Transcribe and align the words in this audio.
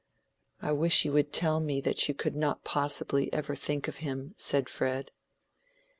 "I 0.63 0.71
wish 0.71 1.05
you 1.05 1.11
would 1.11 1.31
tell 1.31 1.59
me 1.59 1.79
that 1.81 2.07
you 2.09 2.15
could 2.15 2.35
not 2.35 2.63
possibly 2.63 3.31
ever 3.31 3.53
think 3.53 3.87
of 3.87 3.97
him," 3.97 4.33
said 4.35 4.67
Fred. 4.67 5.11